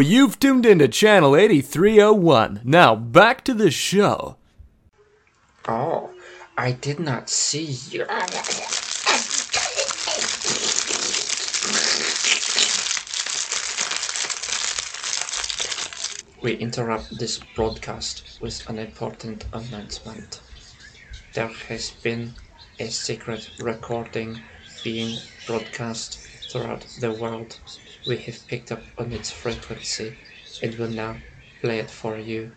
[0.00, 2.60] You've tuned into channel 8301.
[2.64, 4.36] Now back to the show.
[5.68, 6.10] Oh,
[6.56, 8.06] I did not see you.
[16.42, 20.40] We interrupt this broadcast with an important announcement.
[21.32, 22.34] There has been
[22.78, 24.40] a secret recording
[24.82, 26.18] being broadcast
[26.54, 27.58] throughout the world.
[28.06, 30.16] We have picked up on its frequency
[30.62, 31.16] and will now
[31.60, 32.52] play it for you.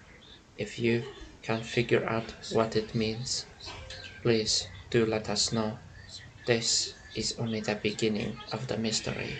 [0.55, 1.03] If you
[1.41, 3.47] can figure out what it means,
[4.21, 5.79] please do let us know.
[6.45, 9.39] This is only the beginning of the mystery.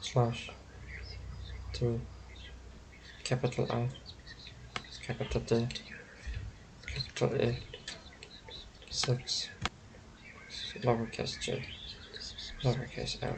[0.00, 0.50] Slash
[1.80, 1.98] two
[3.24, 3.88] capital I
[5.02, 5.66] capital D
[6.86, 7.56] capital E
[8.90, 9.48] six
[10.82, 11.64] lowercase j
[12.62, 13.34] lowercase l.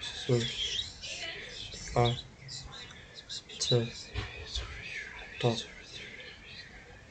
[0.00, 1.24] Swoosh
[1.96, 2.16] I
[3.60, 3.92] T
[5.38, 5.66] dot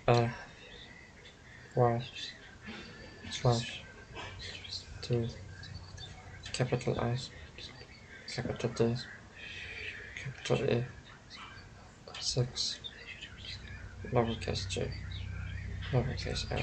[0.09, 0.29] A
[1.75, 2.01] Y
[3.31, 3.83] slash
[5.01, 5.29] two
[6.59, 7.15] capital I
[8.27, 8.95] capital D.
[10.21, 10.83] Capital E
[12.19, 12.81] six.
[14.11, 14.91] Lowercase j
[15.93, 16.61] lowercase l.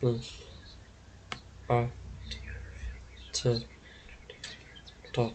[0.00, 0.20] Blue.
[1.68, 1.88] I
[3.32, 3.66] T.
[5.12, 5.34] Dot.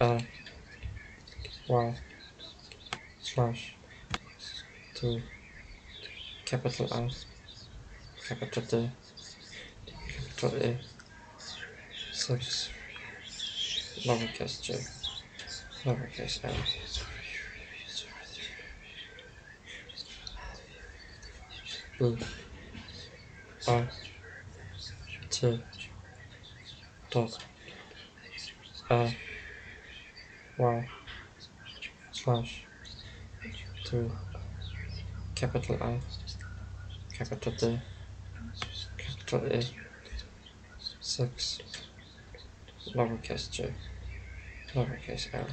[0.00, 0.20] A
[1.68, 1.94] Y.
[3.20, 3.76] Slash.
[4.96, 5.22] Two.
[6.44, 7.08] Capital I
[8.32, 8.90] capital D
[10.38, 10.76] capital E
[12.12, 12.70] six
[14.06, 14.78] lowercase j
[15.84, 16.54] lowercase l
[21.98, 22.18] blue
[23.68, 23.84] I
[25.30, 25.60] T
[27.10, 27.38] dot
[28.90, 29.14] A
[30.56, 30.88] Y.
[32.12, 32.64] Slash.
[33.84, 34.10] Two
[35.34, 36.00] capital I.
[37.12, 37.80] Capital D
[39.38, 39.60] E
[41.00, 41.58] six.
[42.94, 43.72] Lowercase j.
[44.74, 45.46] Lowercase l